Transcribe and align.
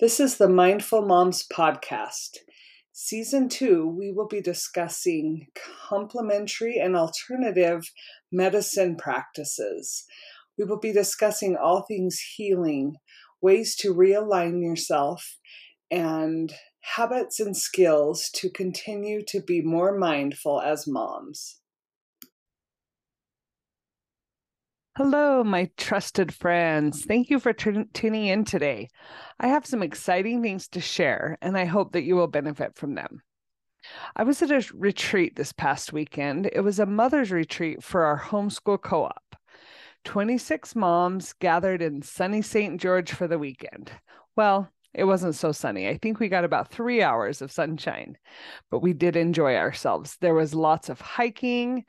This 0.00 0.20
is 0.20 0.36
the 0.36 0.48
Mindful 0.48 1.02
Moms 1.02 1.44
Podcast. 1.44 2.36
Season 2.92 3.48
two, 3.48 3.84
we 3.84 4.12
will 4.12 4.28
be 4.28 4.40
discussing 4.40 5.48
complementary 5.88 6.78
and 6.78 6.94
alternative 6.94 7.90
medicine 8.30 8.94
practices. 8.94 10.04
We 10.56 10.66
will 10.66 10.78
be 10.78 10.92
discussing 10.92 11.56
all 11.56 11.82
things 11.82 12.20
healing, 12.36 12.98
ways 13.42 13.74
to 13.78 13.92
realign 13.92 14.62
yourself, 14.62 15.36
and 15.90 16.54
habits 16.94 17.40
and 17.40 17.56
skills 17.56 18.30
to 18.34 18.50
continue 18.50 19.24
to 19.26 19.40
be 19.40 19.62
more 19.62 19.98
mindful 19.98 20.60
as 20.60 20.86
moms. 20.86 21.56
Hello, 24.98 25.44
my 25.44 25.70
trusted 25.76 26.34
friends. 26.34 27.04
Thank 27.04 27.30
you 27.30 27.38
for 27.38 27.52
t- 27.52 27.84
tuning 27.94 28.26
in 28.26 28.44
today. 28.44 28.88
I 29.38 29.46
have 29.46 29.64
some 29.64 29.80
exciting 29.80 30.42
things 30.42 30.66
to 30.70 30.80
share, 30.80 31.38
and 31.40 31.56
I 31.56 31.66
hope 31.66 31.92
that 31.92 32.02
you 32.02 32.16
will 32.16 32.26
benefit 32.26 32.74
from 32.74 32.96
them. 32.96 33.22
I 34.16 34.24
was 34.24 34.42
at 34.42 34.50
a 34.50 34.68
retreat 34.74 35.36
this 35.36 35.52
past 35.52 35.92
weekend. 35.92 36.50
It 36.52 36.62
was 36.62 36.80
a 36.80 36.84
mother's 36.84 37.30
retreat 37.30 37.80
for 37.80 38.06
our 38.06 38.18
homeschool 38.18 38.82
co 38.82 39.04
op. 39.04 39.36
26 40.02 40.74
moms 40.74 41.32
gathered 41.34 41.80
in 41.80 42.02
sunny 42.02 42.42
St. 42.42 42.80
George 42.80 43.12
for 43.12 43.28
the 43.28 43.38
weekend. 43.38 43.92
Well, 44.34 44.68
it 44.94 45.04
wasn't 45.04 45.36
so 45.36 45.52
sunny. 45.52 45.86
I 45.86 45.96
think 45.96 46.18
we 46.18 46.28
got 46.28 46.44
about 46.44 46.72
three 46.72 47.02
hours 47.04 47.40
of 47.40 47.52
sunshine, 47.52 48.18
but 48.68 48.80
we 48.80 48.94
did 48.94 49.14
enjoy 49.14 49.54
ourselves. 49.54 50.16
There 50.20 50.34
was 50.34 50.54
lots 50.56 50.88
of 50.88 51.00
hiking 51.00 51.84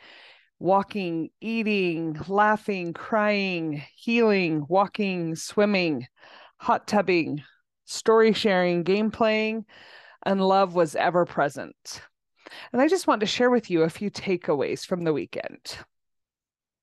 walking, 0.60 1.30
eating, 1.40 2.20
laughing, 2.28 2.94
crying, 2.94 3.82
healing, 3.96 4.66
walking, 4.68 5.36
swimming, 5.36 6.06
hot 6.58 6.86
tubbing, 6.86 7.42
story 7.86 8.34
sharing, 8.34 8.84
game 8.84 9.10
playing, 9.10 9.66
and 10.26 10.46
love 10.46 10.76
was 10.76 10.96
ever 10.96 11.26
present. 11.26 12.02
And 12.74 12.82
I 12.82 12.88
just 12.88 13.08
want 13.08 13.22
to 13.22 13.26
share 13.26 13.50
with 13.50 13.70
you 13.70 13.84
a 13.84 13.90
few 13.90 14.12
takeaways 14.12 14.86
from 14.86 15.04
the 15.04 15.14
weekend. 15.14 15.78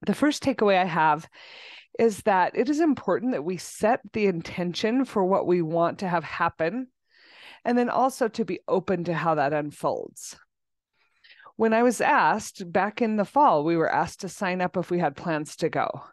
The 0.06 0.14
first 0.14 0.42
takeaway 0.42 0.80
I 0.80 0.84
have 0.84 1.28
is 1.98 2.22
that 2.22 2.56
it 2.56 2.68
is 2.68 2.80
important 2.80 3.32
that 3.32 3.44
we 3.44 3.56
set 3.56 4.00
the 4.12 4.26
intention 4.26 5.04
for 5.04 5.24
what 5.24 5.46
we 5.46 5.62
want 5.62 5.98
to 5.98 6.08
have 6.08 6.24
happen, 6.24 6.88
and 7.64 7.76
then 7.76 7.90
also 7.90 8.28
to 8.28 8.44
be 8.44 8.60
open 8.68 9.04
to 9.04 9.14
how 9.14 9.34
that 9.34 9.52
unfolds 9.52 10.36
when 11.56 11.72
I 11.72 11.82
was 11.82 12.00
asked 12.00 12.70
back 12.70 13.00
in 13.00 13.16
the 13.16 13.24
fall, 13.24 13.64
we 13.64 13.76
were 13.76 13.90
asked 13.90 14.20
to 14.20 14.28
sign 14.28 14.60
up 14.60 14.76
if 14.76 14.90
we 14.90 14.98
had 14.98 15.16
plans 15.16 15.56
to 15.56 15.68
go. 15.70 16.04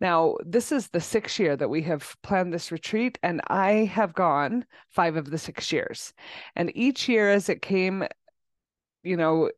Now, 0.00 0.36
this 0.44 0.70
is 0.70 0.88
the 0.88 1.00
sixth 1.00 1.40
year 1.40 1.56
that 1.56 1.70
we 1.70 1.82
have 1.82 2.16
planned 2.22 2.52
this 2.52 2.70
retreat, 2.70 3.18
and 3.22 3.40
I 3.48 3.84
have 3.86 4.14
gone 4.14 4.64
five 4.90 5.16
of 5.16 5.30
the 5.30 5.38
six 5.38 5.72
years. 5.72 6.12
And 6.54 6.70
each 6.76 7.08
year, 7.08 7.30
as 7.30 7.48
it 7.48 7.62
came, 7.62 8.04
you 9.02 9.16
know, 9.16 9.50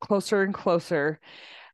closer 0.00 0.42
and 0.42 0.54
closer, 0.54 1.20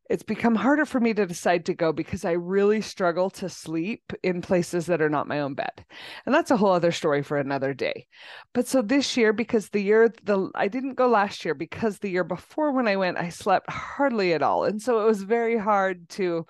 it's 0.08 0.22
become 0.22 0.54
harder 0.54 0.86
for 0.86 1.00
me 1.00 1.12
to 1.14 1.26
decide 1.26 1.66
to 1.66 1.74
go 1.74 1.92
because 1.92 2.24
I 2.24 2.32
really 2.32 2.80
struggle 2.80 3.28
to 3.30 3.48
sleep 3.48 4.12
in 4.22 4.40
places 4.40 4.86
that 4.86 5.02
are 5.02 5.10
not 5.10 5.28
my 5.28 5.40
own 5.40 5.54
bed. 5.54 5.84
And 6.24 6.34
that's 6.34 6.50
a 6.50 6.56
whole 6.56 6.72
other 6.72 6.92
story 6.92 7.22
for 7.22 7.36
another 7.36 7.74
day. 7.74 8.06
But 8.54 8.66
so 8.66 8.80
this 8.80 9.16
year, 9.16 9.32
because 9.32 9.68
the 9.68 9.82
year 9.82 10.12
the 10.24 10.50
I 10.54 10.68
didn't 10.68 10.94
go 10.94 11.08
last 11.08 11.44
year 11.44 11.54
because 11.54 11.98
the 11.98 12.10
year 12.10 12.24
before 12.24 12.72
when 12.72 12.88
I 12.88 12.96
went, 12.96 13.18
I 13.18 13.28
slept 13.28 13.70
hardly 13.70 14.32
at 14.32 14.42
all. 14.42 14.64
And 14.64 14.80
so 14.80 15.00
it 15.00 15.06
was 15.06 15.22
very 15.22 15.58
hard 15.58 16.08
to 16.10 16.46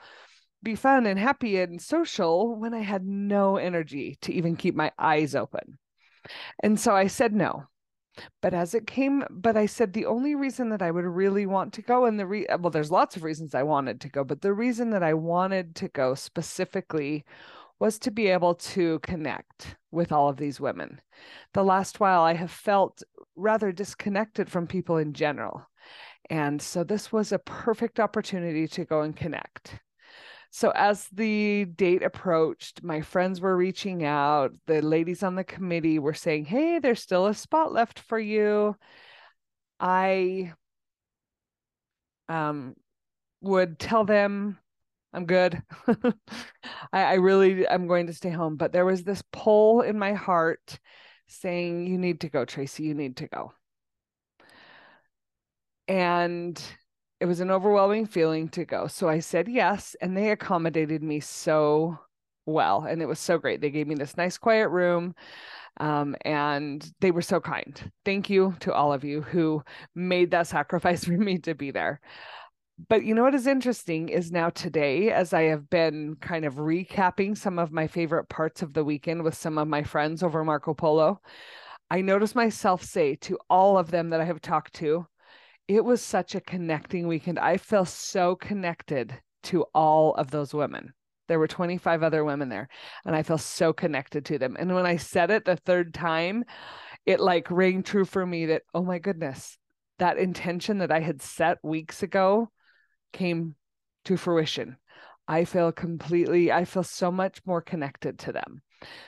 be 0.63 0.75
fun 0.75 1.07
and 1.07 1.19
happy 1.19 1.61
and 1.61 1.81
social 1.81 2.57
when 2.57 2.75
I 2.75 2.81
had 2.81 3.05
no 3.05 3.57
energy 3.57 4.19
to 4.23 4.33
even 4.33 4.57
keep 4.57 4.75
my 4.75 4.93
eyes 4.99 5.35
open. 5.35 5.79
And 6.63 6.79
so 6.79 6.95
I 6.95 7.07
said 7.07 7.33
no. 7.33 7.65
But 8.41 8.55
as 8.55 8.75
it 8.75 8.87
came, 8.87 9.25
but 9.31 9.57
I 9.57 9.67
said 9.67 9.93
the 9.93 10.07
only 10.07 10.35
reason 10.35 10.69
that 10.71 10.83
I 10.83 10.91
would 10.91 11.05
really 11.05 11.47
want 11.47 11.73
to 11.75 11.83
go, 11.83 12.05
and 12.07 12.19
the 12.19 12.27
re 12.27 12.47
well, 12.59 12.71
there's 12.71 12.91
lots 12.91 13.17
of 13.17 13.23
reasons 13.23 13.55
I 13.55 13.63
wanted 13.63 14.01
to 14.03 14.09
go, 14.09 14.25
but 14.25 14.43
the 14.43 14.53
reason 14.53 14.91
that 14.91 15.03
I 15.03 15.15
wanted 15.15 15.75
to 15.77 15.89
go 15.89 16.15
specifically 16.15 17.25
was 17.79 17.99
to 18.01 18.11
be 18.11 18.27
able 18.29 18.55
to 18.55 18.99
connect 19.01 19.77
with 19.91 20.11
all 20.13 20.29
of 20.29 20.37
these 20.37 20.61
women. 20.61 21.01
The 21.55 21.63
last 21.63 22.01
while 22.01 22.23
I 22.23 22.35
have 22.35 22.51
felt 22.51 23.03
rather 23.37 23.73
disconnected 23.73 24.51
from 24.51 24.67
people 24.67 24.97
in 24.97 25.13
general. 25.13 25.67
And 26.31 26.61
so 26.61 26.85
this 26.85 27.13
was 27.13 27.33
a 27.33 27.39
perfect 27.39 28.01
opportunity 28.01 28.67
to 28.69 28.85
go 28.85 29.03
and 29.03 29.17
connect. 29.17 29.81
So 30.51 30.71
as 30.75 31.09
the 31.13 31.67
date 31.67 32.03
approached, 32.03 32.83
my 32.83 33.01
friends 33.03 33.41
were 33.41 33.57
reaching 33.57 34.05
out. 34.05 34.53
The 34.67 34.81
ladies 34.83 35.23
on 35.23 35.35
the 35.35 35.45
committee 35.45 35.99
were 35.99 36.15
saying, 36.15 36.47
"Hey, 36.47 36.79
there's 36.79 37.03
still 37.03 37.27
a 37.27 37.35
spot 37.35 37.73
left 37.73 37.99
for 38.01 38.19
you." 38.19 38.77
I 39.81 40.53
um 42.29 42.75
would 43.41 43.79
tell 43.79 44.05
them 44.05 44.59
I'm 45.13 45.27
good. 45.27 45.63
I, 46.93 47.03
I 47.03 47.15
really 47.15 47.67
I'm 47.69 47.87
going 47.87 48.07
to 48.09 48.13
stay 48.15 48.31
home. 48.31 48.57
But 48.57 48.73
there 48.73 48.85
was 48.85 49.05
this 49.05 49.23
pull 49.33 49.81
in 49.83 49.99
my 49.99 50.13
heart 50.15 50.79
saying, 51.29 51.87
You 51.87 51.99
need 51.99 52.21
to 52.23 52.29
go, 52.29 52.45
Tracy, 52.45 52.85
you 52.85 52.95
need 52.95 53.17
to 53.19 53.29
go. 53.29 53.53
And 55.87 56.61
it 57.21 57.27
was 57.27 57.41
an 57.41 57.51
overwhelming 57.51 58.07
feeling 58.07 58.49
to 58.51 58.65
go. 58.65 58.87
So 58.87 59.09
I 59.09 59.19
said 59.19 59.49
yes, 59.49 59.97
and 60.01 60.17
they 60.17 60.31
accommodated 60.31 61.03
me 61.03 61.21
so 61.21 61.99
well. 62.47 62.85
And 62.85 63.03
it 63.03 63.07
was 63.07 63.19
so 63.19 63.39
great. 63.39 63.61
They 63.61 63.71
gave 63.71 63.87
me 63.87 63.95
this 63.95 64.17
nice, 64.17 64.39
quiet 64.39 64.69
room. 64.69 65.15
Um, 65.81 66.17
and 66.25 66.91
they 67.01 67.11
were 67.11 67.23
so 67.23 67.41
kind. 67.41 67.93
Thank 68.05 68.31
you 68.31 68.57
to 68.61 68.73
all 68.73 68.93
of 68.93 69.05
you 69.05 69.23
who 69.23 69.63
made 69.95 70.31
that 70.33 70.47
sacrifice 70.49 71.05
for 71.05 71.13
me 71.13 71.39
to 71.39 71.55
be 71.55 71.71
there. 71.71 72.01
But 72.89 73.05
you 73.05 73.13
know 73.13 73.25
what 73.25 73.35
is 73.35 73.49
interesting 73.49 74.09
is 74.09 74.31
now 74.31 74.51
today, 74.51 75.11
as 75.11 75.33
I 75.33 75.43
have 75.43 75.69
been 75.69 76.15
kind 76.21 76.45
of 76.45 76.55
recapping 76.55 77.37
some 77.37 77.59
of 77.59 77.73
my 77.73 77.89
favorite 77.89 78.29
parts 78.29 78.63
of 78.63 78.73
the 78.73 78.85
weekend 78.85 79.25
with 79.25 79.35
some 79.35 79.59
of 79.59 79.67
my 79.67 79.83
friends 79.83 80.23
over 80.23 80.45
Marco 80.45 80.75
Polo, 80.75 81.21
I 81.91 82.03
notice 82.03 82.37
myself 82.37 82.85
say 82.85 83.17
to 83.17 83.39
all 83.51 83.79
of 83.79 83.91
them 83.91 84.11
that 84.11 84.21
I 84.21 84.25
have 84.25 84.41
talked 84.41 84.75
to, 84.75 85.09
it 85.69 85.85
was 85.85 86.01
such 86.01 86.35
a 86.35 86.41
connecting 86.41 87.07
weekend. 87.07 87.39
I 87.39 87.59
feel 87.59 87.85
so 87.85 88.35
connected 88.35 89.15
to 89.45 89.65
all 89.75 90.15
of 90.15 90.31
those 90.31 90.55
women. 90.55 90.95
There 91.29 91.39
were 91.39 91.47
25 91.47 92.03
other 92.03 92.25
women 92.25 92.49
there, 92.49 92.69
and 93.05 93.15
I 93.15 93.23
feel 93.23 93.37
so 93.37 93.75
connected 93.75 94.25
to 94.27 94.39
them. 94.39 94.57
And 94.59 94.75
when 94.75 94.87
I 94.87 94.97
said 94.97 95.31
it 95.31 95.45
the 95.45 95.57
third 95.57 95.93
time, 95.93 96.45
it 97.05 97.21
like 97.21 97.51
rang 97.51 97.83
true 97.83 98.07
for 98.07 98.25
me 98.25 98.47
that, 98.47 98.63
oh 98.75 98.83
my 98.83 98.99
goodness, 98.99 99.59
that 99.99 100.17
intention 100.17 100.79
that 100.79 100.91
I 100.91 101.01
had 101.01 101.21
set 101.21 101.59
weeks 101.63 102.03
ago 102.03 102.51
came 103.13 103.55
to 104.07 104.17
fruition. 104.17 104.79
I 105.27 105.45
feel 105.45 105.71
completely, 105.71 106.51
I 106.51 106.65
feel 106.65 106.83
so 106.83 107.11
much 107.11 107.45
more 107.45 107.61
connected 107.61 108.19
to 108.21 108.33
them. 108.33 108.63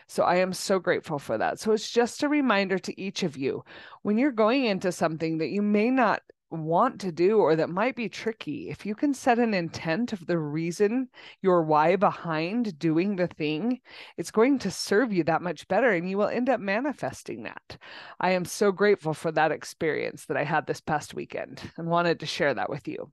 So 0.06 0.25
I 0.25 0.37
am 0.37 0.53
so 0.53 0.78
grateful 0.78 1.19
for 1.19 1.38
that. 1.38 1.59
So 1.59 1.72
it's 1.72 1.91
just 1.91 2.22
a 2.22 2.28
reminder 2.28 2.78
to 2.81 3.00
each 3.00 3.22
of 3.22 3.38
you 3.38 3.65
when 4.03 4.19
you're 4.19 4.32
going 4.32 4.66
into 4.66 4.92
something 4.92 5.38
that 5.38 5.48
you 5.48 5.62
may 5.62 5.91
not 5.91 6.21
want 6.50 7.00
to 7.00 7.12
do 7.12 7.38
or 7.38 7.56
that 7.56 7.71
might 7.71 7.97
be 7.97 8.09
tricky, 8.09 8.69
if 8.69 8.84
you 8.84 8.94
can 8.94 9.15
set 9.15 9.38
an 9.38 9.55
intent 9.55 10.12
of 10.12 10.27
the 10.27 10.38
reason, 10.38 11.09
your 11.43 11.62
why 11.62 11.97
behind 11.97 12.78
doing 12.78 13.16
the 13.16 13.28
thing, 13.28 13.81
it's 14.16 14.31
going 14.31 14.59
to 14.60 14.71
serve 14.71 15.12
you 15.12 15.25
that 15.25 15.43
much 15.43 15.69
better 15.69 15.91
and 15.91 16.09
you 16.09 16.19
will 16.19 16.28
end 16.28 16.50
up 16.50 16.60
manifesting 16.60 17.44
that. 17.44 17.77
I 18.19 18.33
am 18.33 18.44
so 18.44 18.72
grateful 18.72 19.15
for 19.15 19.33
that 19.33 19.53
experience 19.53 20.27
that 20.27 20.37
I 20.37 20.44
had 20.44 20.66
this 20.66 20.81
past 20.81 21.15
weekend 21.15 21.62
and 21.77 21.89
wanted 21.89 22.21
to 22.21 22.27
share 22.27 22.55
that 22.55 22.71
with 22.71 22.89
you. 22.89 23.12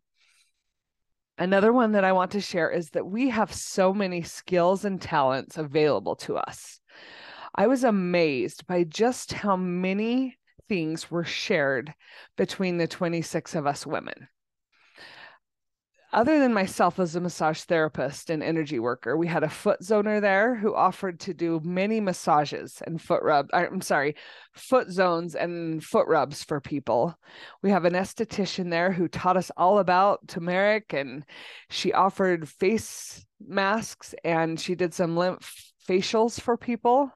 Another 1.37 1.71
one 1.71 1.91
that 1.91 2.03
I 2.03 2.13
want 2.13 2.31
to 2.31 2.41
share 2.41 2.71
is 2.71 2.89
that 2.91 3.05
we 3.05 3.29
have 3.29 3.53
so 3.53 3.93
many 3.93 4.23
skills 4.23 4.85
and 4.85 4.99
talents 4.99 5.57
available 5.57 6.15
to 6.17 6.37
us. 6.37 6.79
I 7.53 7.67
was 7.67 7.83
amazed 7.83 8.65
by 8.65 8.83
just 8.83 9.33
how 9.33 9.55
many 9.55 10.37
things 10.67 11.09
were 11.11 11.23
shared 11.23 11.93
between 12.35 12.77
the 12.77 12.87
26 12.87 13.55
of 13.55 13.67
us 13.67 13.85
women. 13.85 14.27
Other 16.13 16.39
than 16.39 16.53
myself 16.53 16.99
as 16.99 17.15
a 17.15 17.19
massage 17.19 17.61
therapist 17.63 18.29
and 18.29 18.41
energy 18.41 18.79
worker, 18.79 19.17
we 19.17 19.27
had 19.27 19.43
a 19.43 19.49
foot 19.49 19.81
zoner 19.81 20.21
there 20.21 20.55
who 20.55 20.73
offered 20.73 21.19
to 21.19 21.33
do 21.33 21.59
many 21.63 21.99
massages 21.99 22.81
and 22.87 23.01
foot 23.01 23.21
rub. 23.23 23.49
I'm 23.51 23.81
sorry, 23.81 24.15
foot 24.53 24.89
zones 24.89 25.35
and 25.35 25.83
foot 25.83 26.07
rubs 26.07 26.45
for 26.45 26.61
people. 26.61 27.13
We 27.61 27.71
have 27.71 27.83
an 27.83 27.93
esthetician 27.93 28.71
there 28.71 28.93
who 28.93 29.09
taught 29.09 29.35
us 29.35 29.51
all 29.57 29.79
about 29.79 30.27
turmeric 30.29 30.93
and 30.93 31.25
she 31.69 31.91
offered 31.91 32.47
face 32.47 33.25
masks 33.45 34.15
and 34.23 34.57
she 34.57 34.75
did 34.75 34.93
some 34.93 35.17
lymph 35.17 35.73
facials 35.87 36.39
for 36.39 36.55
people. 36.55 37.11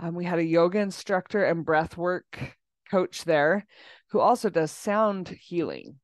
Um, 0.00 0.16
we 0.16 0.24
had 0.24 0.40
a 0.40 0.44
yoga 0.44 0.80
instructor 0.80 1.44
and 1.44 1.64
breath 1.64 1.96
work 1.96 2.56
coach 2.90 3.24
there 3.24 3.66
who 4.08 4.20
also 4.20 4.50
does 4.50 4.70
sound 4.72 5.28
healing. 5.28 6.00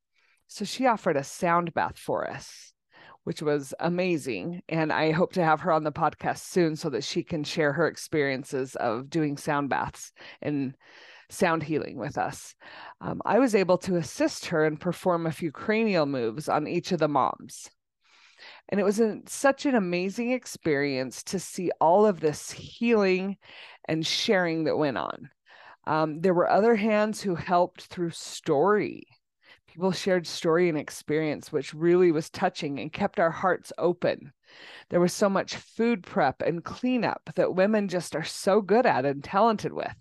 So 0.46 0.64
she 0.64 0.86
offered 0.86 1.16
a 1.16 1.24
sound 1.24 1.74
bath 1.74 1.98
for 1.98 2.30
us. 2.30 2.72
which 3.26 3.42
was 3.42 3.74
amazing. 3.80 4.62
And 4.68 4.92
I 4.92 5.10
hope 5.10 5.32
to 5.32 5.42
have 5.42 5.60
her 5.62 5.72
on 5.72 5.82
the 5.82 5.90
podcast 5.90 6.38
soon 6.44 6.76
so 6.76 6.88
that 6.90 7.02
she 7.02 7.24
can 7.24 7.42
share 7.42 7.72
her 7.72 7.88
experiences 7.88 8.76
of 8.76 9.10
doing 9.10 9.36
sound 9.36 9.68
baths 9.68 10.12
and 10.40 10.76
sound 11.28 11.64
healing 11.64 11.96
with 11.98 12.18
us. 12.18 12.54
Um, 13.00 13.20
I 13.24 13.40
was 13.40 13.56
able 13.56 13.78
to 13.78 13.96
assist 13.96 14.46
her 14.46 14.64
and 14.64 14.80
perform 14.80 15.26
a 15.26 15.32
few 15.32 15.50
cranial 15.50 16.06
moves 16.06 16.48
on 16.48 16.68
each 16.68 16.92
of 16.92 17.00
the 17.00 17.08
moms. 17.08 17.68
And 18.68 18.78
it 18.78 18.84
was 18.84 19.00
an, 19.00 19.26
such 19.26 19.66
an 19.66 19.74
amazing 19.74 20.30
experience 20.30 21.24
to 21.24 21.40
see 21.40 21.72
all 21.80 22.06
of 22.06 22.20
this 22.20 22.52
healing 22.52 23.38
and 23.88 24.06
sharing 24.06 24.64
that 24.64 24.76
went 24.76 24.98
on. 24.98 25.30
Um, 25.86 26.20
there 26.20 26.34
were 26.34 26.50
other 26.50 26.74
hands 26.74 27.22
who 27.22 27.34
helped 27.34 27.82
through 27.82 28.10
story. 28.10 29.06
People 29.68 29.92
shared 29.92 30.26
story 30.26 30.68
and 30.68 30.78
experience, 30.78 31.52
which 31.52 31.74
really 31.74 32.10
was 32.10 32.30
touching 32.30 32.80
and 32.80 32.92
kept 32.92 33.20
our 33.20 33.30
hearts 33.30 33.72
open. 33.78 34.32
There 34.88 35.00
was 35.00 35.12
so 35.12 35.28
much 35.28 35.56
food 35.56 36.02
prep 36.02 36.42
and 36.42 36.64
cleanup 36.64 37.30
that 37.36 37.54
women 37.54 37.88
just 37.88 38.16
are 38.16 38.24
so 38.24 38.60
good 38.60 38.86
at 38.86 39.04
and 39.04 39.22
talented 39.22 39.72
with. 39.72 39.94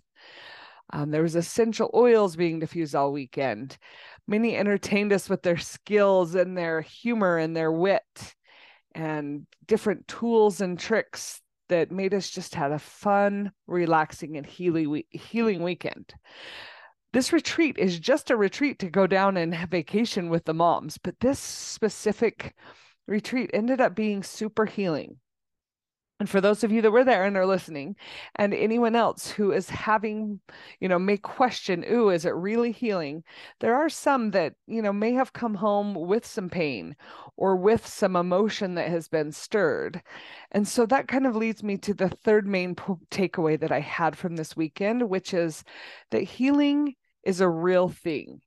Um, 0.90 1.10
there 1.10 1.22
was 1.22 1.36
essential 1.36 1.90
oils 1.94 2.36
being 2.36 2.60
diffused 2.60 2.94
all 2.94 3.12
weekend. 3.12 3.76
Many 4.26 4.56
entertained 4.56 5.12
us 5.12 5.28
with 5.28 5.42
their 5.42 5.58
skills 5.58 6.34
and 6.34 6.56
their 6.56 6.80
humor 6.80 7.38
and 7.38 7.56
their 7.56 7.72
wit 7.72 8.34
and 8.94 9.46
different 9.66 10.08
tools 10.08 10.60
and 10.60 10.78
tricks 10.78 11.42
that 11.68 11.90
made 11.90 12.14
us 12.14 12.30
just 12.30 12.54
had 12.54 12.72
a 12.72 12.78
fun, 12.78 13.52
relaxing, 13.66 14.36
and 14.36 14.46
healing 14.46 15.02
healing 15.10 15.62
weekend. 15.62 16.14
This 17.12 17.32
retreat 17.32 17.78
is 17.78 17.98
just 17.98 18.30
a 18.30 18.36
retreat 18.36 18.78
to 18.80 18.90
go 18.90 19.06
down 19.06 19.36
and 19.36 19.54
vacation 19.70 20.28
with 20.28 20.44
the 20.44 20.54
moms, 20.54 20.98
but 20.98 21.18
this 21.20 21.38
specific 21.38 22.54
retreat 23.06 23.50
ended 23.54 23.80
up 23.80 23.94
being 23.94 24.22
super 24.22 24.66
healing. 24.66 25.18
And 26.18 26.30
for 26.30 26.40
those 26.40 26.64
of 26.64 26.72
you 26.72 26.80
that 26.80 26.90
were 26.90 27.04
there 27.04 27.24
and 27.24 27.36
are 27.36 27.44
listening, 27.44 27.94
and 28.36 28.54
anyone 28.54 28.96
else 28.96 29.30
who 29.30 29.52
is 29.52 29.68
having, 29.68 30.40
you 30.80 30.88
know, 30.88 30.98
may 30.98 31.18
question, 31.18 31.84
ooh, 31.90 32.08
is 32.08 32.24
it 32.24 32.34
really 32.34 32.72
healing? 32.72 33.22
There 33.60 33.74
are 33.74 33.90
some 33.90 34.30
that, 34.30 34.54
you 34.66 34.80
know, 34.80 34.94
may 34.94 35.12
have 35.12 35.34
come 35.34 35.54
home 35.54 35.94
with 35.94 36.24
some 36.24 36.48
pain 36.48 36.96
or 37.36 37.54
with 37.54 37.86
some 37.86 38.16
emotion 38.16 38.76
that 38.76 38.88
has 38.88 39.08
been 39.08 39.30
stirred. 39.30 40.02
And 40.52 40.66
so 40.66 40.86
that 40.86 41.06
kind 41.06 41.26
of 41.26 41.36
leads 41.36 41.62
me 41.62 41.76
to 41.78 41.92
the 41.92 42.08
third 42.08 42.46
main 42.46 42.74
po- 42.74 43.00
takeaway 43.10 43.60
that 43.60 43.72
I 43.72 43.80
had 43.80 44.16
from 44.16 44.36
this 44.36 44.56
weekend, 44.56 45.10
which 45.10 45.34
is 45.34 45.64
that 46.12 46.22
healing 46.22 46.94
is 47.24 47.42
a 47.42 47.48
real 47.48 47.90
thing. 47.90 48.40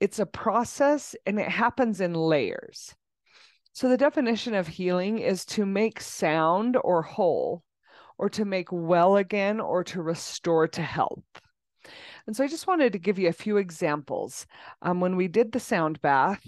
It's 0.00 0.18
a 0.18 0.26
process 0.26 1.16
and 1.24 1.40
it 1.40 1.48
happens 1.48 2.02
in 2.02 2.12
layers. 2.12 2.94
So, 3.74 3.88
the 3.88 3.96
definition 3.96 4.54
of 4.54 4.68
healing 4.68 5.18
is 5.18 5.44
to 5.46 5.66
make 5.66 6.00
sound 6.00 6.76
or 6.82 7.02
whole, 7.02 7.64
or 8.16 8.30
to 8.30 8.44
make 8.44 8.68
well 8.70 9.16
again, 9.16 9.58
or 9.58 9.82
to 9.84 10.00
restore 10.00 10.68
to 10.68 10.80
health. 10.80 11.24
And 12.26 12.36
so, 12.36 12.44
I 12.44 12.46
just 12.46 12.68
wanted 12.68 12.92
to 12.92 13.00
give 13.00 13.18
you 13.18 13.28
a 13.28 13.32
few 13.32 13.56
examples. 13.56 14.46
Um, 14.80 15.00
when 15.00 15.16
we 15.16 15.26
did 15.26 15.50
the 15.50 15.58
sound 15.58 16.00
bath, 16.02 16.46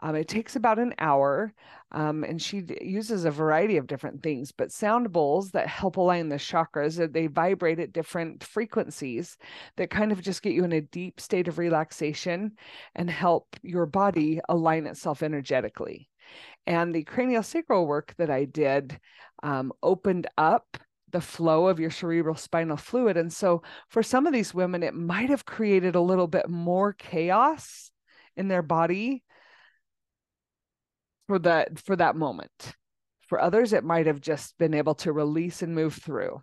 um, 0.00 0.16
it 0.16 0.28
takes 0.28 0.56
about 0.56 0.78
an 0.78 0.94
hour, 0.98 1.52
um, 1.90 2.24
and 2.24 2.40
she 2.40 2.64
uses 2.80 3.26
a 3.26 3.30
variety 3.30 3.76
of 3.76 3.86
different 3.86 4.22
things, 4.22 4.50
but 4.50 4.72
sound 4.72 5.12
bowls 5.12 5.50
that 5.50 5.68
help 5.68 5.98
align 5.98 6.30
the 6.30 6.36
chakras, 6.36 6.98
uh, 6.98 7.06
they 7.10 7.26
vibrate 7.26 7.80
at 7.80 7.92
different 7.92 8.42
frequencies 8.42 9.36
that 9.76 9.90
kind 9.90 10.10
of 10.10 10.22
just 10.22 10.42
get 10.42 10.54
you 10.54 10.64
in 10.64 10.72
a 10.72 10.80
deep 10.80 11.20
state 11.20 11.48
of 11.48 11.58
relaxation 11.58 12.52
and 12.94 13.10
help 13.10 13.56
your 13.62 13.84
body 13.84 14.40
align 14.48 14.86
itself 14.86 15.22
energetically. 15.22 16.08
And 16.66 16.94
the 16.94 17.04
cranial 17.04 17.42
sacral 17.42 17.86
work 17.86 18.14
that 18.18 18.30
I 18.30 18.44
did 18.44 18.98
um, 19.42 19.72
opened 19.82 20.26
up 20.38 20.78
the 21.10 21.20
flow 21.20 21.68
of 21.68 21.78
your 21.78 21.90
cerebral 21.90 22.34
spinal 22.34 22.76
fluid. 22.76 23.16
And 23.16 23.32
so 23.32 23.62
for 23.88 24.02
some 24.02 24.26
of 24.26 24.32
these 24.32 24.54
women, 24.54 24.82
it 24.82 24.94
might 24.94 25.28
have 25.28 25.44
created 25.44 25.94
a 25.94 26.00
little 26.00 26.26
bit 26.26 26.48
more 26.48 26.92
chaos 26.94 27.90
in 28.36 28.48
their 28.48 28.62
body 28.62 29.22
for 31.28 31.38
that 31.40 31.78
for 31.78 31.96
that 31.96 32.16
moment. 32.16 32.74
For 33.28 33.40
others, 33.40 33.72
it 33.72 33.84
might 33.84 34.06
have 34.06 34.20
just 34.20 34.58
been 34.58 34.74
able 34.74 34.94
to 34.96 35.12
release 35.12 35.62
and 35.62 35.74
move 35.74 35.94
through. 35.94 36.42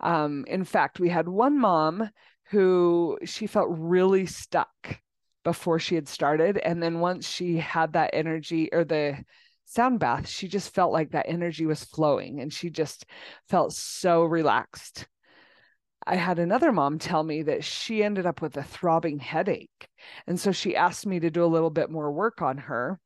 Um, 0.00 0.44
in 0.46 0.64
fact, 0.64 1.00
we 1.00 1.08
had 1.08 1.26
one 1.28 1.58
mom 1.58 2.08
who 2.50 3.18
she 3.24 3.46
felt 3.46 3.68
really 3.70 4.26
stuck 4.26 5.00
before 5.44 5.78
she 5.78 5.94
had 5.94 6.08
started. 6.08 6.58
And 6.58 6.82
then 6.82 7.00
once 7.00 7.28
she 7.28 7.58
had 7.58 7.92
that 7.94 8.10
energy 8.12 8.68
or 8.72 8.84
the 8.84 9.24
sound 9.64 10.00
bath, 10.00 10.28
she 10.28 10.48
just 10.48 10.74
felt 10.74 10.92
like 10.92 11.12
that 11.12 11.28
energy 11.28 11.66
was 11.66 11.84
flowing 11.84 12.40
and 12.40 12.52
she 12.52 12.70
just 12.70 13.06
felt 13.48 13.72
so 13.72 14.24
relaxed. 14.24 15.06
I 16.04 16.16
had 16.16 16.38
another 16.38 16.72
mom 16.72 16.98
tell 16.98 17.22
me 17.22 17.42
that 17.44 17.64
she 17.64 18.02
ended 18.02 18.26
up 18.26 18.42
with 18.42 18.56
a 18.56 18.62
throbbing 18.62 19.20
headache. 19.20 19.88
And 20.26 20.38
so 20.38 20.50
she 20.50 20.74
asked 20.74 21.06
me 21.06 21.20
to 21.20 21.30
do 21.30 21.44
a 21.44 21.46
little 21.46 21.70
bit 21.70 21.90
more 21.90 22.10
work 22.10 22.42
on 22.42 22.58
her. 22.58 22.98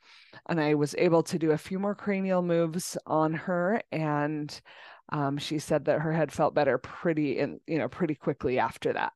And 0.49 0.61
I 0.61 0.75
was 0.75 0.95
able 0.97 1.23
to 1.25 1.39
do 1.39 1.51
a 1.51 1.59
few 1.59 1.79
more 1.79 1.95
cranial 1.95 2.43
moves 2.43 2.97
on 3.07 3.35
her. 3.35 3.83
And 3.93 4.59
um, 5.11 5.37
she 5.37 5.59
said 5.59 5.85
that 5.85 6.01
her 6.01 6.13
head 6.13 6.33
felt 6.33 6.55
better 6.55 6.79
pretty 6.79 7.39
in, 7.39 7.61
you 7.67 7.79
know, 7.79 7.89
pretty 7.89 8.15
quickly 8.15 8.59
after 8.59 8.95
that. 8.95 9.13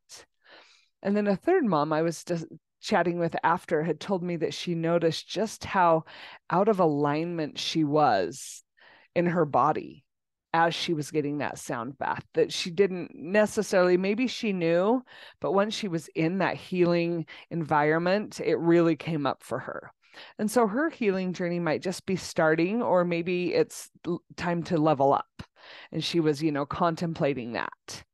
And 1.02 1.16
then 1.16 1.26
a 1.26 1.36
third 1.36 1.64
mom 1.64 1.92
I 1.92 2.02
was 2.02 2.22
just 2.22 2.46
chatting 2.80 3.18
with 3.18 3.36
after 3.42 3.82
had 3.82 4.00
told 4.00 4.22
me 4.22 4.36
that 4.36 4.54
she 4.54 4.74
noticed 4.74 5.28
just 5.28 5.64
how 5.64 6.04
out 6.50 6.68
of 6.68 6.80
alignment 6.80 7.58
she 7.58 7.84
was 7.84 8.62
in 9.14 9.26
her 9.26 9.44
body 9.44 10.04
as 10.52 10.74
she 10.74 10.94
was 10.94 11.10
getting 11.10 11.38
that 11.38 11.58
sound 11.58 11.96
bath 11.98 12.24
that 12.34 12.52
she 12.52 12.70
didn't 12.70 13.14
necessarily 13.14 13.96
maybe 13.96 14.26
she 14.26 14.52
knew 14.52 15.00
but 15.40 15.52
once 15.52 15.74
she 15.74 15.86
was 15.86 16.08
in 16.14 16.38
that 16.38 16.56
healing 16.56 17.24
environment 17.50 18.40
it 18.40 18.56
really 18.56 18.96
came 18.96 19.26
up 19.26 19.42
for 19.42 19.58
her. 19.58 19.92
And 20.38 20.50
so 20.50 20.66
her 20.66 20.90
healing 20.90 21.32
journey 21.32 21.60
might 21.60 21.82
just 21.82 22.04
be 22.04 22.16
starting 22.16 22.82
or 22.82 23.04
maybe 23.04 23.54
it's 23.54 23.90
time 24.36 24.64
to 24.64 24.76
level 24.76 25.12
up. 25.12 25.42
And 25.92 26.02
she 26.02 26.18
was 26.20 26.42
you 26.42 26.50
know 26.50 26.66
contemplating 26.66 27.52
that 27.52 28.04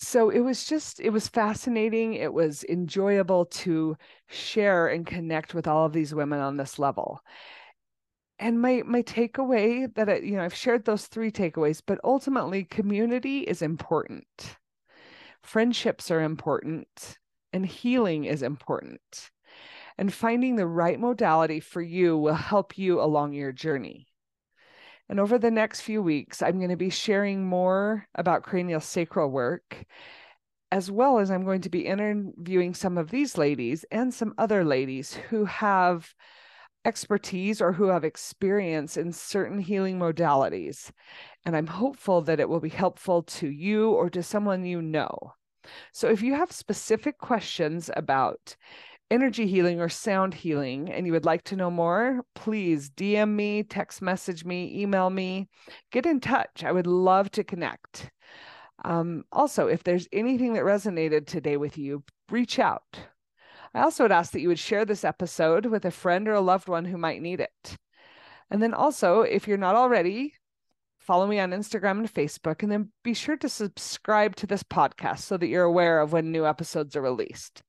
so 0.00 0.30
it 0.30 0.40
was 0.40 0.64
just 0.64 0.98
it 1.00 1.10
was 1.10 1.28
fascinating 1.28 2.14
it 2.14 2.32
was 2.32 2.64
enjoyable 2.64 3.44
to 3.44 3.96
share 4.28 4.88
and 4.88 5.06
connect 5.06 5.52
with 5.52 5.68
all 5.68 5.84
of 5.84 5.92
these 5.92 6.14
women 6.14 6.40
on 6.40 6.56
this 6.56 6.78
level. 6.78 7.20
And 8.38 8.60
my 8.62 8.82
my 8.86 9.02
takeaway 9.02 9.94
that 9.94 10.08
I, 10.08 10.16
you 10.16 10.36
know 10.36 10.42
i've 10.42 10.54
shared 10.54 10.84
those 10.86 11.06
three 11.06 11.30
takeaways 11.30 11.82
but 11.86 12.00
ultimately 12.02 12.64
community 12.64 13.40
is 13.40 13.60
important. 13.62 14.56
Friendships 15.42 16.10
are 16.10 16.22
important 16.22 17.18
and 17.52 17.66
healing 17.66 18.24
is 18.24 18.42
important. 18.42 19.30
And 19.98 20.12
finding 20.14 20.56
the 20.56 20.66
right 20.66 20.98
modality 20.98 21.60
for 21.60 21.82
you 21.82 22.16
will 22.16 22.34
help 22.34 22.78
you 22.78 23.02
along 23.02 23.34
your 23.34 23.52
journey 23.52 24.09
and 25.10 25.18
over 25.18 25.38
the 25.38 25.50
next 25.50 25.80
few 25.80 26.00
weeks, 26.02 26.40
I'm 26.40 26.58
going 26.58 26.70
to 26.70 26.76
be 26.76 26.88
sharing 26.88 27.44
more 27.44 28.06
about 28.14 28.44
cranial 28.44 28.80
sacral 28.80 29.28
work, 29.28 29.84
as 30.70 30.88
well 30.88 31.18
as 31.18 31.32
I'm 31.32 31.44
going 31.44 31.62
to 31.62 31.68
be 31.68 31.84
interviewing 31.84 32.74
some 32.74 32.96
of 32.96 33.10
these 33.10 33.36
ladies 33.36 33.84
and 33.90 34.14
some 34.14 34.34
other 34.38 34.64
ladies 34.64 35.14
who 35.14 35.46
have 35.46 36.14
expertise 36.84 37.60
or 37.60 37.72
who 37.72 37.88
have 37.88 38.04
experience 38.04 38.96
in 38.96 39.12
certain 39.12 39.58
healing 39.58 39.98
modalities. 39.98 40.92
And 41.44 41.56
I'm 41.56 41.66
hopeful 41.66 42.22
that 42.22 42.38
it 42.38 42.48
will 42.48 42.60
be 42.60 42.68
helpful 42.68 43.24
to 43.24 43.48
you 43.48 43.90
or 43.90 44.10
to 44.10 44.22
someone 44.22 44.64
you 44.64 44.80
know. 44.80 45.34
So 45.92 46.08
if 46.08 46.22
you 46.22 46.34
have 46.34 46.52
specific 46.52 47.18
questions 47.18 47.90
about 47.96 48.54
energy 49.10 49.46
healing 49.46 49.80
or 49.80 49.88
sound 49.88 50.34
healing 50.34 50.90
and 50.90 51.06
you 51.06 51.12
would 51.12 51.24
like 51.24 51.42
to 51.44 51.56
know 51.56 51.70
more, 51.70 52.22
please 52.34 52.90
DM 52.90 53.30
me, 53.30 53.62
text 53.62 54.00
message 54.00 54.44
me, 54.44 54.80
email 54.80 55.10
me, 55.10 55.48
get 55.90 56.06
in 56.06 56.20
touch. 56.20 56.64
I 56.64 56.72
would 56.72 56.86
love 56.86 57.30
to 57.32 57.44
connect. 57.44 58.10
Um, 58.84 59.24
also, 59.32 59.66
if 59.66 59.82
there's 59.82 60.08
anything 60.12 60.54
that 60.54 60.64
resonated 60.64 61.26
today 61.26 61.56
with 61.56 61.76
you, 61.76 62.02
reach 62.30 62.58
out. 62.58 62.98
I 63.74 63.82
also 63.82 64.04
would 64.04 64.12
ask 64.12 64.32
that 64.32 64.40
you 64.40 64.48
would 64.48 64.58
share 64.58 64.84
this 64.84 65.04
episode 65.04 65.66
with 65.66 65.84
a 65.84 65.90
friend 65.90 66.26
or 66.28 66.34
a 66.34 66.40
loved 66.40 66.68
one 66.68 66.84
who 66.84 66.96
might 66.96 67.22
need 67.22 67.40
it. 67.40 67.76
And 68.50 68.62
then 68.62 68.74
also, 68.74 69.20
if 69.20 69.46
you're 69.46 69.56
not 69.56 69.76
already, 69.76 70.34
follow 70.98 71.26
me 71.26 71.38
on 71.38 71.50
Instagram 71.50 71.98
and 71.98 72.12
Facebook, 72.12 72.62
and 72.62 72.72
then 72.72 72.90
be 73.04 73.14
sure 73.14 73.36
to 73.36 73.48
subscribe 73.48 74.34
to 74.36 74.46
this 74.46 74.62
podcast 74.62 75.20
so 75.20 75.36
that 75.36 75.46
you're 75.46 75.64
aware 75.64 76.00
of 76.00 76.12
when 76.12 76.32
new 76.32 76.46
episodes 76.46 76.96
are 76.96 77.02
released. 77.02 77.62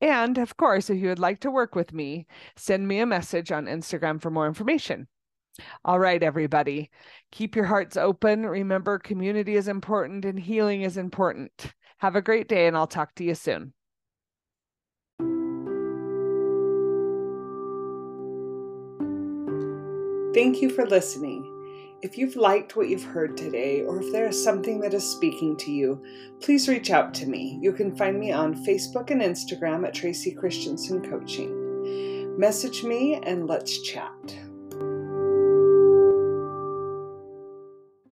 And 0.00 0.38
of 0.38 0.56
course, 0.56 0.90
if 0.90 0.98
you 0.98 1.08
would 1.08 1.18
like 1.18 1.40
to 1.40 1.50
work 1.50 1.74
with 1.74 1.92
me, 1.92 2.26
send 2.56 2.86
me 2.86 3.00
a 3.00 3.06
message 3.06 3.50
on 3.50 3.66
Instagram 3.66 4.20
for 4.20 4.30
more 4.30 4.46
information. 4.46 5.08
All 5.84 5.98
right, 5.98 6.22
everybody, 6.22 6.90
keep 7.32 7.56
your 7.56 7.64
hearts 7.64 7.96
open. 7.96 8.46
Remember, 8.46 8.98
community 8.98 9.56
is 9.56 9.66
important 9.66 10.24
and 10.24 10.38
healing 10.38 10.82
is 10.82 10.96
important. 10.96 11.74
Have 11.98 12.14
a 12.14 12.22
great 12.22 12.48
day, 12.48 12.68
and 12.68 12.76
I'll 12.76 12.86
talk 12.86 13.12
to 13.16 13.24
you 13.24 13.34
soon. 13.34 13.72
Thank 20.32 20.62
you 20.62 20.70
for 20.70 20.86
listening. 20.86 21.57
If 22.00 22.16
you've 22.16 22.36
liked 22.36 22.76
what 22.76 22.88
you've 22.88 23.02
heard 23.02 23.36
today, 23.36 23.82
or 23.82 24.00
if 24.00 24.12
there 24.12 24.28
is 24.28 24.42
something 24.42 24.78
that 24.80 24.94
is 24.94 25.02
speaking 25.02 25.56
to 25.56 25.72
you, 25.72 26.00
please 26.40 26.68
reach 26.68 26.92
out 26.92 27.12
to 27.14 27.26
me. 27.26 27.58
You 27.60 27.72
can 27.72 27.96
find 27.96 28.20
me 28.20 28.30
on 28.30 28.64
Facebook 28.64 29.10
and 29.10 29.20
Instagram 29.20 29.84
at 29.84 29.94
Tracy 29.94 30.30
Christensen 30.30 31.10
Coaching. 31.10 32.38
Message 32.38 32.84
me 32.84 33.16
and 33.24 33.48
let's 33.48 33.82
chat. 33.82 34.14